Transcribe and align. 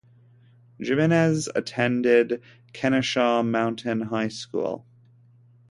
Jimenez 0.79 1.47
attended 1.53 2.41
Kennesaw 2.73 3.43
Mountain 3.43 4.01
High 4.01 4.29
School. 4.29 4.83